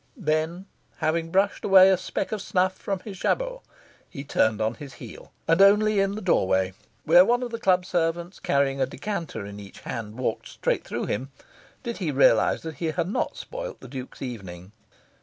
[0.17, 0.65] Then,
[0.97, 3.59] having brushed away a speck of snuff from his jabot,
[4.09, 7.85] he turned on his heel; and only in the doorway, where one of the club
[7.85, 11.29] servants, carrying a decanter in each hand, walked straight through him,
[11.83, 14.71] did he realise that he had not spoilt the Duke's evening.